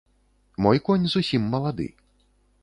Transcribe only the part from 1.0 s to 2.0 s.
зусім малады.